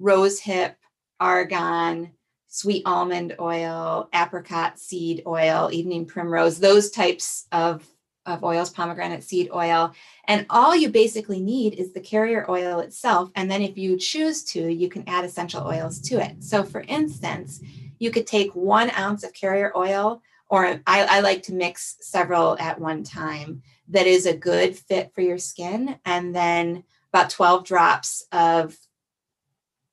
[0.00, 0.76] rose hip,
[1.20, 2.10] argan,
[2.50, 7.86] sweet almond oil, apricot seed oil, evening primrose, those types of,
[8.26, 9.94] of oils, pomegranate seed oil.
[10.24, 13.30] And all you basically need is the carrier oil itself.
[13.36, 16.42] And then if you choose to, you can add essential oils to it.
[16.42, 17.60] So, for instance,
[18.00, 22.58] you could take one ounce of carrier oil, or I, I like to mix several
[22.58, 26.82] at one time that is a good fit for your skin, and then
[27.12, 28.76] about 12 drops of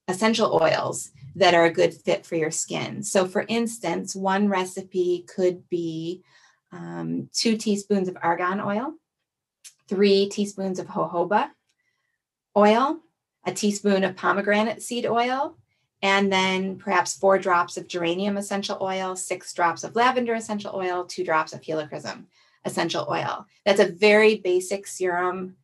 [0.08, 3.04] essential oils that are a good fit for your skin.
[3.04, 6.24] So, for instance, one recipe could be
[6.72, 8.94] um, two teaspoons of argan oil,
[9.88, 11.50] three teaspoons of jojoba
[12.56, 12.98] oil,
[13.46, 15.58] a teaspoon of pomegranate seed oil,
[16.02, 21.06] and then perhaps four drops of geranium essential oil, six drops of lavender essential oil,
[21.06, 22.26] two drops of helichrysum
[22.66, 23.46] essential oil.
[23.64, 25.56] That's a very basic serum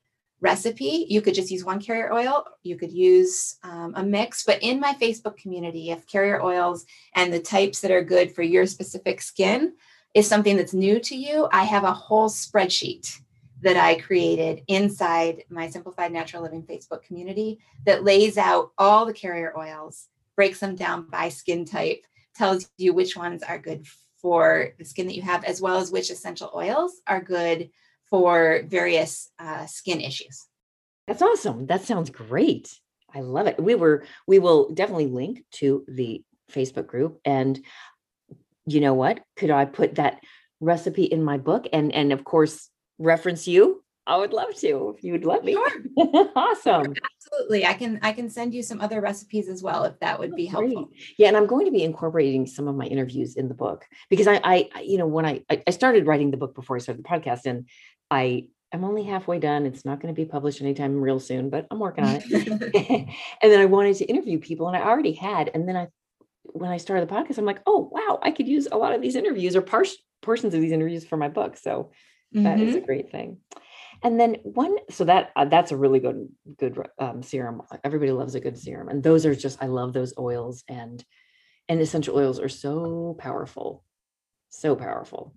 [0.44, 1.08] recipe.
[1.10, 2.44] You could just use one carrier oil.
[2.64, 4.44] You could use um, a mix.
[4.44, 8.44] But in my Facebook community, if carrier oils and the types that are good for
[8.44, 9.74] your specific skin
[10.14, 13.20] is something that's new to you, I have a whole spreadsheet
[13.62, 19.14] that I created inside my Simplified Natural Living Facebook community that lays out all the
[19.14, 22.04] carrier oils, breaks them down by skin type,
[22.36, 25.92] tells you which ones are good for the skin that you have, as well as
[25.92, 27.70] which essential oils are good
[28.14, 30.46] for various uh, skin issues.
[31.08, 31.66] That's awesome.
[31.66, 32.70] That sounds great.
[33.12, 33.60] I love it.
[33.60, 37.60] We were we will definitely link to the Facebook group and
[38.68, 39.22] you know what?
[39.36, 40.20] Could I put that
[40.60, 43.84] recipe in my book and and of course reference you?
[44.06, 45.54] I would love to if you would let me.
[45.54, 45.70] Sure.
[46.36, 46.84] awesome.
[46.84, 47.66] Sure, absolutely.
[47.66, 50.46] I can I can send you some other recipes as well if that would be
[50.46, 50.86] helpful.
[50.86, 51.16] Great.
[51.18, 54.28] Yeah, and I'm going to be incorporating some of my interviews in the book because
[54.28, 57.10] I I you know when I I started writing the book before I started the
[57.10, 57.68] podcast and
[58.14, 59.68] I I'm only halfway done.
[59.68, 62.24] It's not going to be published anytime real soon, but I'm working on it.
[63.42, 65.52] and then I wanted to interview people, and I already had.
[65.54, 65.88] And then I,
[66.44, 69.02] when I started the podcast, I'm like, oh wow, I could use a lot of
[69.02, 69.86] these interviews or par-
[70.24, 71.56] portions of these interviews for my book.
[71.58, 71.92] So
[72.34, 72.44] mm-hmm.
[72.44, 72.86] that is a mm-hmm.
[72.86, 73.38] great thing.
[74.02, 77.62] And then one, so that uh, that's a really good good um, serum.
[77.84, 81.04] Everybody loves a good serum, and those are just I love those oils and
[81.70, 83.84] and essential oils are so powerful,
[84.50, 85.36] so powerful.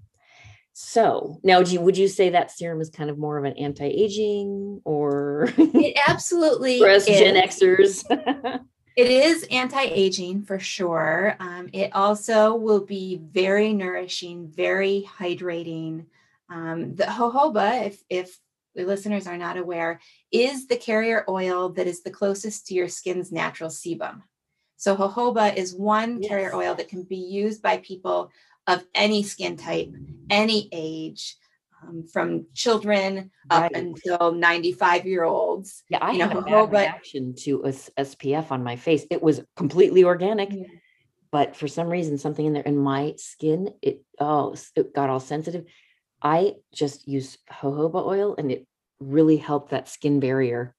[0.79, 3.55] So now, do you, would you say that serum is kind of more of an
[3.55, 7.19] anti-aging or it absolutely for us is.
[7.19, 8.05] Gen Xers?
[8.97, 11.35] it is anti-aging for sure.
[11.41, 16.05] Um, it also will be very nourishing, very hydrating.
[16.51, 18.39] Um, the jojoba, if if
[18.75, 19.99] the listeners are not aware,
[20.31, 24.21] is the carrier oil that is the closest to your skin's natural sebum.
[24.77, 26.29] So jojoba is one yes.
[26.29, 28.31] carrier oil that can be used by people
[28.67, 29.93] of any skin type,
[30.31, 31.37] any age,
[31.83, 35.83] um, from children up until 95 year olds.
[35.89, 39.07] Yeah, I you know, had a bad reaction to a, SPF on my face.
[39.11, 40.65] It was completely organic, yeah.
[41.31, 45.21] but for some reason, something in there in my skin, it oh, it got all
[45.21, 45.65] sensitive.
[46.23, 48.67] I just use jojoba oil, and it
[48.99, 50.75] really helped that skin barrier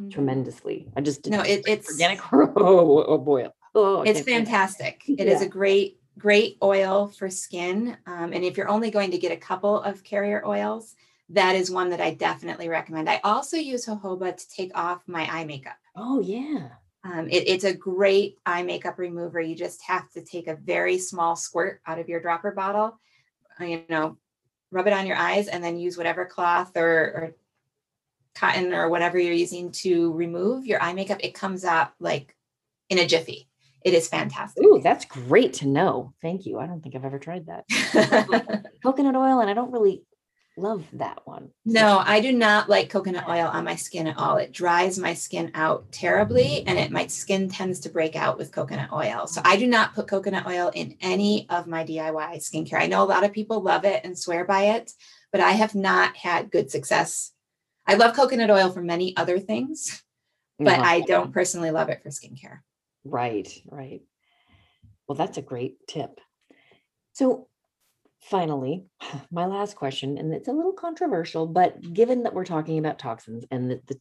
[0.00, 0.10] mm-hmm.
[0.10, 0.88] tremendously.
[0.96, 2.20] I just no, it, it's organic.
[2.32, 5.02] oh, oh boy, oh, it's fantastic.
[5.08, 5.32] It yeah.
[5.32, 7.96] is a great great oil for skin.
[8.06, 10.94] Um, and if you're only going to get a couple of carrier oils,
[11.30, 13.08] that is one that I definitely recommend.
[13.08, 15.76] I also use jojoba to take off my eye makeup.
[15.96, 16.68] Oh, yeah.
[17.04, 19.40] Um, it, it's a great eye makeup remover.
[19.40, 22.98] You just have to take a very small squirt out of your dropper bottle,
[23.60, 24.18] uh, you know,
[24.70, 27.36] rub it on your eyes, and then use whatever cloth or, or
[28.34, 31.18] cotton or whatever you're using to remove your eye makeup.
[31.22, 32.36] It comes out like
[32.88, 33.48] in a jiffy
[33.84, 34.64] it is fantastic.
[34.64, 36.12] Ooh, that's great to know.
[36.22, 36.58] Thank you.
[36.58, 38.64] I don't think I've ever tried that.
[38.82, 40.02] coconut oil, and I don't really
[40.56, 41.50] love that one.
[41.64, 44.36] No, I do not like coconut oil on my skin at all.
[44.36, 48.52] It dries my skin out terribly, and it my skin tends to break out with
[48.52, 49.26] coconut oil.
[49.26, 52.80] So I do not put coconut oil in any of my DIY skincare.
[52.80, 54.92] I know a lot of people love it and swear by it,
[55.30, 57.32] but I have not had good success.
[57.86, 60.02] I love coconut oil for many other things,
[60.58, 60.82] but uh-huh.
[60.84, 62.60] I don't personally love it for skincare.
[63.04, 64.02] Right, right.
[65.06, 66.20] Well, that's a great tip.
[67.12, 67.48] So,
[68.20, 68.86] finally,
[69.30, 73.44] my last question, and it's a little controversial, but given that we're talking about toxins
[73.50, 74.00] and that the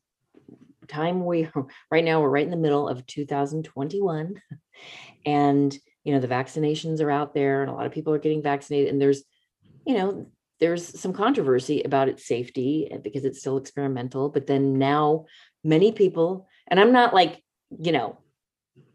[0.87, 1.47] time we
[1.91, 4.41] right now we're right in the middle of 2021
[5.25, 8.41] and you know the vaccinations are out there and a lot of people are getting
[8.41, 9.23] vaccinated and there's
[9.85, 10.27] you know
[10.59, 15.25] there's some controversy about its safety eh, because it's still experimental but then now
[15.63, 17.41] many people and i'm not like
[17.79, 18.17] you know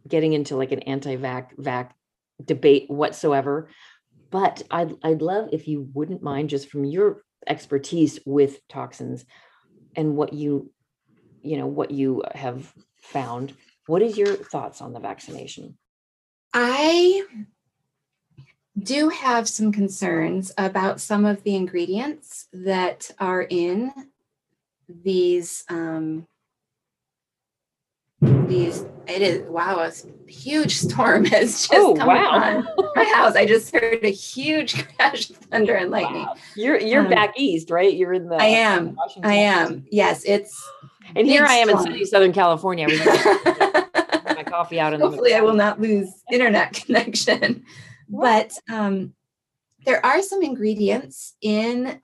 [0.06, 1.94] getting into like an anti-vac vac
[2.44, 3.68] debate whatsoever.
[4.30, 9.24] But I'd, I'd love if you wouldn't mind just from your expertise with toxins
[9.94, 10.70] and what you
[11.42, 13.52] you know what you have found
[13.86, 15.78] what is your thoughts on the vaccination?
[16.52, 17.24] I
[18.78, 23.92] do have some concerns about some of the ingredients that are in
[24.88, 26.26] these um,
[28.48, 29.92] these it is wow a
[30.30, 32.66] huge storm has just oh, come wow.
[32.76, 33.36] on my house.
[33.36, 36.22] I just heard a huge crash of thunder and lightning.
[36.22, 36.34] Wow.
[36.54, 37.94] you're you're um, back east right?
[37.94, 38.94] You're in the i am.
[38.94, 39.30] Washington.
[39.30, 39.86] i am.
[39.90, 40.68] Yes it's
[41.14, 41.86] and here i am storm.
[41.86, 42.88] in sunny southern california.
[42.88, 47.64] My coffee out in hopefully i will not lose internet connection.
[48.08, 49.14] But um
[49.84, 52.00] there are some ingredients in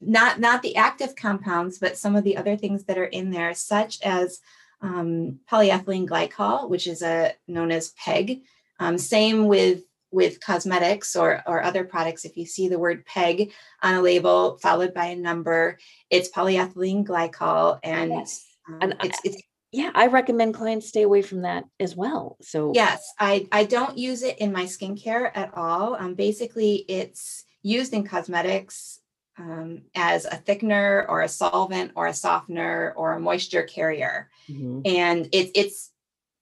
[0.00, 3.52] not not the active compounds but some of the other things that are in there
[3.54, 4.40] such as
[4.80, 8.42] um, polyethylene glycol, which is a known as PEG.
[8.80, 12.24] Um, same with with cosmetics or or other products.
[12.24, 13.52] If you see the word PEG
[13.82, 15.78] on a label followed by a number,
[16.10, 18.44] it's polyethylene glycol, and, yes.
[18.68, 22.38] um, and it's, it's yeah, I recommend clients stay away from that as well.
[22.40, 25.94] So yes, I I don't use it in my skincare at all.
[25.94, 28.97] Um, basically, it's used in cosmetics
[29.38, 34.28] um, as a thickener or a solvent or a softener or a moisture carrier.
[34.48, 34.80] Mm-hmm.
[34.84, 35.90] And it, it's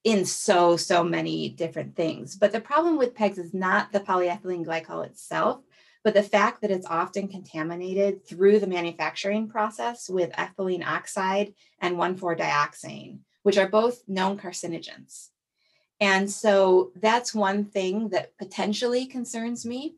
[0.05, 2.37] in so, so many different things.
[2.37, 5.61] But the problem with PEGs is not the polyethylene glycol itself,
[6.05, 11.97] but the fact that it's often contaminated through the manufacturing process with ethylene oxide and
[11.97, 15.31] 1,4-dioxane, which are both known carcinogens.
[16.01, 19.97] And so that's one thing that potentially concerns me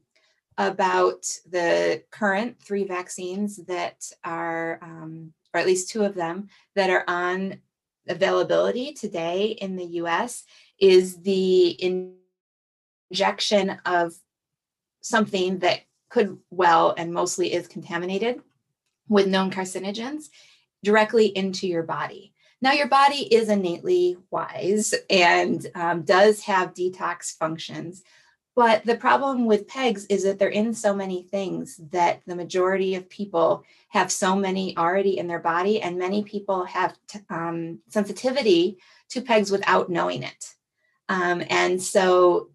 [0.58, 6.90] about the current three vaccines that are, um, or at least two of them, that
[6.90, 7.60] are on
[8.08, 10.44] availability today in the US
[10.80, 12.10] is the
[13.10, 14.14] injection of
[15.00, 15.80] something that
[16.10, 18.40] could well and mostly is contaminated
[19.08, 20.24] with known carcinogens
[20.82, 22.32] directly into your body.
[22.60, 28.02] Now, your body is innately wise and um, does have detox functions,
[28.58, 32.96] but the problem with PEGs is that they're in so many things that the majority
[32.96, 37.78] of people have so many already in their body, and many people have t- um,
[37.88, 38.78] sensitivity
[39.10, 40.54] to PEGs without knowing it.
[41.08, 42.48] Um, and so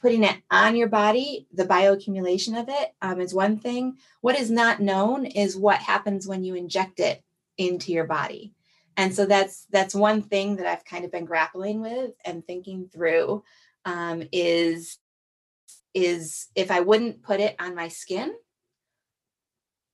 [0.00, 3.98] putting it on your body, the bioaccumulation of it um, is one thing.
[4.22, 7.22] What is not known is what happens when you inject it
[7.58, 8.54] into your body.
[8.96, 12.88] And so that's that's one thing that I've kind of been grappling with and thinking
[12.90, 13.44] through
[13.84, 14.98] um, is
[15.94, 18.32] is if I wouldn't put it on my skin,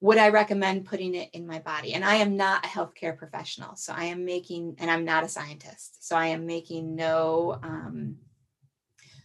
[0.01, 1.95] would I recommend putting it in my body?
[1.95, 3.77] And I am not a healthcare professional.
[3.77, 6.07] So I am making, and I'm not a scientist.
[6.07, 8.17] So I am making no, um,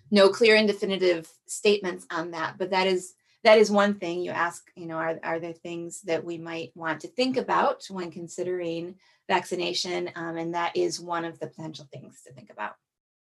[0.09, 2.57] no clear and definitive statements on that.
[2.57, 3.13] But that is,
[3.43, 6.71] that is one thing you ask, you know, are, are there things that we might
[6.75, 8.95] want to think about when considering
[9.27, 10.09] vaccination?
[10.15, 12.75] Um, and that is one of the potential things to think about.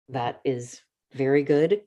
[0.10, 0.80] That is
[1.14, 1.82] very good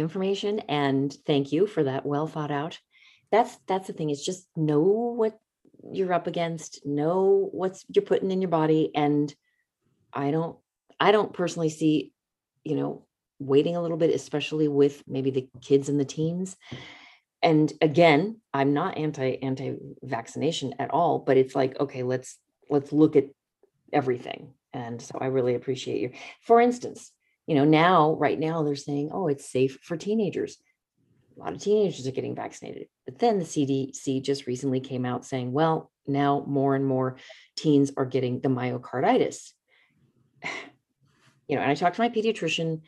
[0.00, 2.78] information and thank you for that well thought out.
[3.30, 5.38] That's that's the thing is just know what
[5.92, 9.34] you're up against know what's you're putting in your body and
[10.12, 10.58] i don't
[10.98, 12.12] i don't personally see
[12.64, 13.06] you know
[13.38, 16.56] waiting a little bit especially with maybe the kids and the teens.
[17.42, 22.36] And again i'm not anti anti vaccination at all but it's like okay let's
[22.68, 23.28] let's look at
[23.92, 24.52] everything.
[24.72, 26.10] And so i really appreciate you.
[26.42, 27.12] For instance
[27.50, 30.56] you know now right now they're saying oh it's safe for teenagers.
[31.36, 32.86] A lot of teenagers are getting vaccinated.
[33.04, 37.16] But then the cdc just recently came out saying well now more and more
[37.56, 39.50] teens are getting the myocarditis.
[41.48, 42.82] You know and i talked to my pediatrician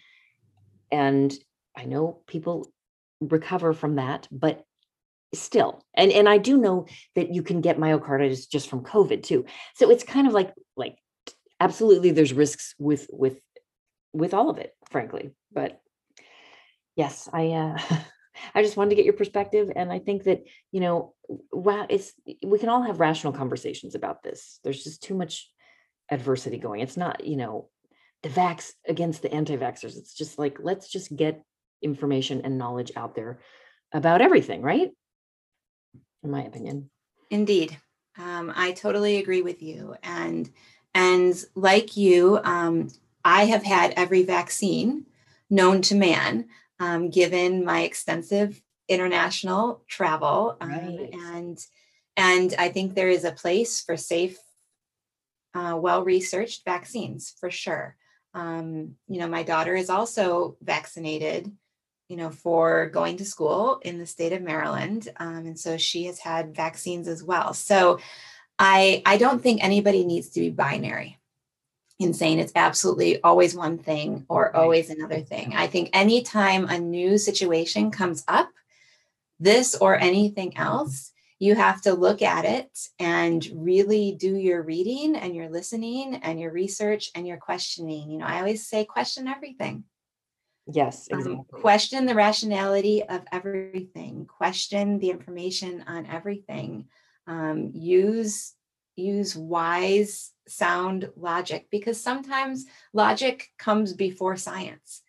[0.92, 1.34] and
[1.76, 2.72] i know people
[3.20, 4.64] recover from that but
[5.34, 6.86] still and and i do know
[7.16, 9.46] that you can get myocarditis just from covid too.
[9.74, 10.94] So it's kind of like like
[11.58, 13.40] absolutely there's risks with with
[14.12, 15.32] with all of it, frankly.
[15.52, 15.80] But
[16.96, 17.78] yes, I uh,
[18.54, 21.14] I just wanted to get your perspective, and I think that you know,
[21.52, 22.12] wow, it's
[22.44, 24.58] we can all have rational conversations about this.
[24.64, 25.50] There's just too much
[26.10, 26.80] adversity going.
[26.80, 27.68] It's not you know
[28.22, 29.96] the vax against the anti-vaxxers.
[29.96, 31.42] It's just like let's just get
[31.82, 33.40] information and knowledge out there
[33.92, 34.90] about everything, right?
[36.22, 36.90] In my opinion.
[37.30, 37.76] Indeed.
[38.18, 39.96] Um, I totally agree with you.
[40.02, 40.50] And
[40.94, 42.88] and like you, um,
[43.24, 45.06] I have had every vaccine
[45.50, 46.48] known to man,
[46.80, 51.10] um, given my extensive international travel, um, right.
[51.12, 51.58] and
[52.16, 54.38] and I think there is a place for safe,
[55.54, 57.96] uh, well-researched vaccines for sure.
[58.34, 61.50] Um, you know, my daughter is also vaccinated
[62.12, 65.08] you know, for going to school in the state of Maryland.
[65.16, 67.54] Um, and so she has had vaccines as well.
[67.54, 68.00] So
[68.58, 71.18] I, I don't think anybody needs to be binary
[71.98, 75.54] in saying it's absolutely always one thing or always another thing.
[75.54, 78.48] I think anytime a new situation comes up,
[79.38, 82.70] this or anything else, you have to look at it
[83.00, 88.10] and really do your reading and your listening and your research and your questioning.
[88.10, 89.84] You know, I always say question everything.
[90.72, 91.60] Yes, Um, exactly.
[91.60, 94.26] question the rationality of everything.
[94.26, 96.86] Question the information on everything.
[97.26, 98.54] Um, use
[98.96, 105.02] use wise, sound logic because sometimes logic comes before science.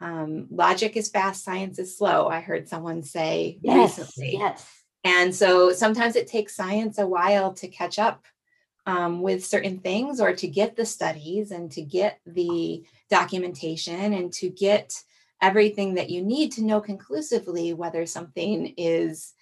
[0.00, 2.28] Um, logic is fast, science is slow.
[2.28, 4.38] I heard someone say yes, recently.
[4.38, 4.66] yes.
[5.04, 8.24] And so sometimes it takes science a while to catch up
[8.86, 14.32] um, with certain things or to get the studies and to get the documentation and
[14.34, 14.94] to get
[15.40, 19.32] everything that you need to know conclusively whether something is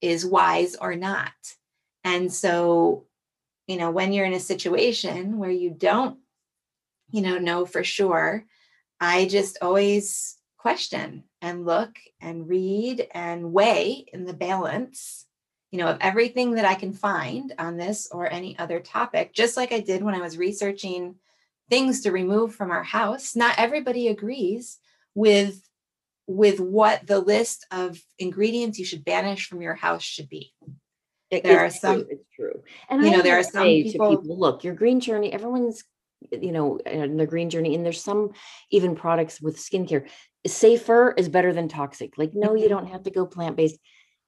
[0.00, 1.32] is wise or not.
[2.04, 3.04] And so,
[3.70, 6.18] you know, when you're in a situation where you don't,
[7.12, 8.44] you know, know for sure,
[8.98, 15.24] I just always question and look and read and weigh in the balance,
[15.70, 19.56] you know, of everything that I can find on this or any other topic, just
[19.56, 21.14] like I did when I was researching
[21.68, 23.36] things to remove from our house.
[23.36, 24.78] Not everybody agrees
[25.14, 25.64] with
[26.26, 30.52] with what the list of ingredients you should banish from your house should be.
[31.30, 32.62] It- There are some- true, it's true.
[32.88, 35.32] And you I know, there are some say people- to people, look, your green journey,
[35.32, 35.84] everyone's,
[36.32, 38.30] you know, in the green journey, and there's some
[38.70, 40.08] even products with skincare.
[40.46, 42.18] Safer is better than toxic.
[42.18, 42.70] Like, no, you Mhm.
[42.70, 43.78] don't have to go plant-based.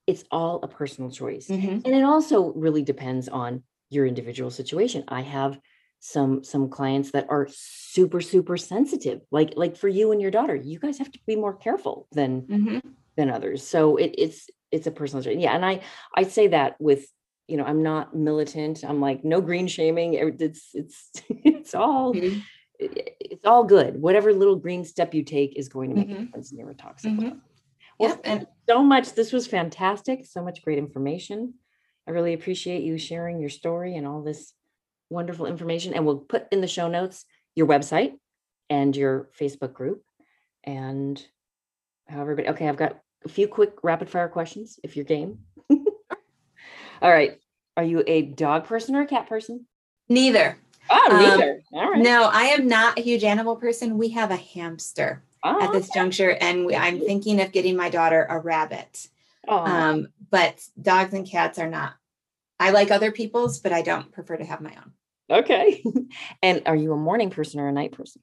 [0.07, 1.49] It's all a personal choice.
[1.49, 1.85] Mhm.
[1.85, 5.05] And it also really depends on your individual situation.
[5.09, 5.59] I have
[6.05, 10.57] some some clients that are super super sensitive like like for you and your daughter
[10.57, 12.83] you guys have to be more careful than Mhm.
[13.17, 15.43] than others so it, it's it's a personal journey.
[15.43, 15.81] yeah and i
[16.17, 17.07] i say that with
[17.47, 22.43] you know i'm not militant i'm like no green shaming it's it's it's all Mhm.
[22.79, 26.15] it- it's all good whatever little green step you take is going to make a
[26.15, 26.21] Mhm.
[26.27, 27.21] difference in your toxic Mhm.
[27.23, 27.41] well,
[28.01, 31.55] well Yep, and- so much this was fantastic so much great information
[32.09, 34.55] i really appreciate you sharing your story and all this
[35.11, 38.13] wonderful information and we'll put in the show notes your website
[38.71, 40.03] and your facebook group
[40.65, 41.25] and
[42.09, 45.39] how everybody okay i've got a few quick rapid fire questions if you're game
[45.71, 47.39] all right
[47.77, 49.67] are you a dog person or a cat person
[50.09, 50.59] Neither.
[50.91, 53.97] oh Um, neither all right No, I am not a huge animal person.
[53.97, 57.89] We have a hamster oh, at this juncture, and we, I'm thinking of getting my
[57.89, 59.09] daughter a rabbit.
[59.49, 61.95] oh, Um, but dogs and cats are not.
[62.59, 64.93] I like other people's, but I don't prefer to have my own.
[65.31, 65.83] okay
[66.43, 68.21] and are you a morning person or a night person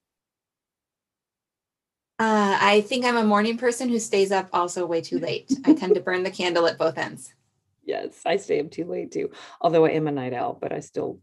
[2.19, 5.49] Uh, I think I'm a morning person who stays up also way too late.
[5.63, 7.33] I tend to burn the candle at both ends.
[7.85, 9.31] Yes, I stay up too late too.
[9.61, 11.21] Although I am a night owl, but I still,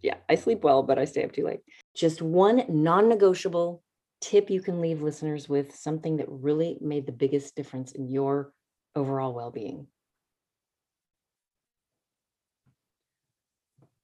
[0.00, 1.60] yeah, I sleep well, but I stay up too late.
[1.94, 3.82] Just one non negotiable
[4.22, 8.52] tip you can leave listeners with something that really made the biggest difference in your
[8.96, 9.88] overall well being.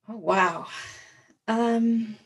[0.07, 0.67] Oh, wow.
[1.49, 2.17] Um,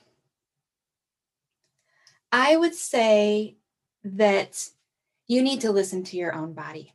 [2.33, 3.57] I would say
[4.05, 4.69] that
[5.27, 6.93] you need to listen to your own body.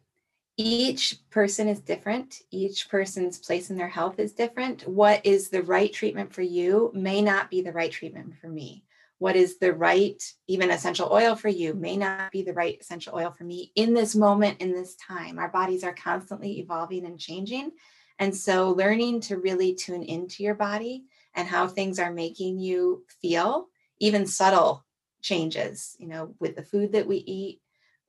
[0.58, 2.42] Each person is different.
[2.50, 4.88] Each person's place in their health is different.
[4.88, 8.84] What is the right treatment for you may not be the right treatment for me.
[9.18, 13.16] What is the right, even essential oil for you, may not be the right essential
[13.16, 15.40] oil for me in this moment, in this time.
[15.40, 17.72] Our bodies are constantly evolving and changing.
[18.20, 23.06] And so, learning to really tune into your body and how things are making you
[23.22, 23.68] feel,
[24.00, 24.86] even subtle
[25.26, 27.60] changes, you know, with the food that we eat,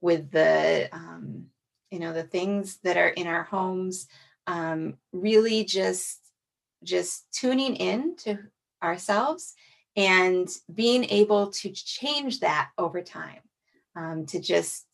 [0.01, 1.47] with the, um,
[1.89, 4.07] you know, the things that are in our homes,
[4.45, 6.19] um, really just,
[6.83, 8.37] just tuning in to
[8.83, 9.55] ourselves
[9.95, 13.41] and being able to change that over time,
[13.95, 14.85] um, to just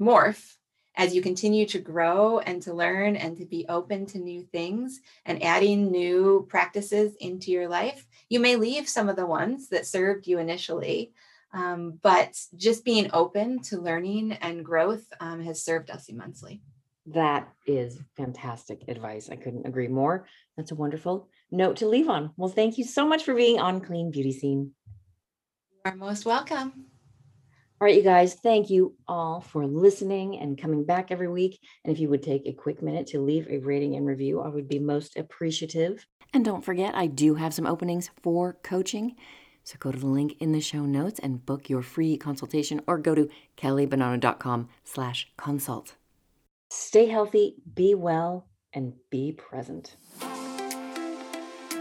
[0.00, 0.54] morph
[0.96, 5.00] as you continue to grow and to learn and to be open to new things
[5.26, 8.06] and adding new practices into your life.
[8.28, 11.12] You may leave some of the ones that served you initially,
[11.52, 16.62] um, but just being open to learning and growth um, has served us immensely.
[17.06, 19.28] That is fantastic advice.
[19.30, 20.26] I couldn't agree more.
[20.56, 22.32] That's a wonderful note to leave on.
[22.36, 24.72] Well, thank you so much for being on Clean Beauty Scene.
[25.70, 26.86] You are most welcome.
[27.78, 31.60] All right, you guys, thank you all for listening and coming back every week.
[31.84, 34.48] And if you would take a quick minute to leave a rating and review, I
[34.48, 36.06] would be most appreciative.
[36.32, 39.14] And don't forget, I do have some openings for coaching.
[39.62, 42.96] So go to the link in the show notes and book your free consultation or
[42.96, 45.96] go to kellybonano.com slash consult.
[46.70, 49.96] Stay healthy, be well, and be present.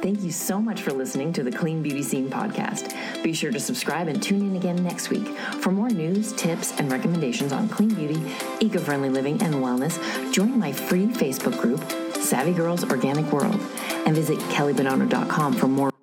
[0.01, 2.93] Thank you so much for listening to the Clean Beauty Scene podcast.
[3.23, 5.27] Be sure to subscribe and tune in again next week
[5.59, 8.21] for more news, tips, and recommendations on clean beauty,
[8.59, 9.99] eco friendly living, and wellness.
[10.31, 11.81] Join my free Facebook group,
[12.15, 13.59] Savvy Girls Organic World,
[14.05, 15.94] and visit kellybonano.com for more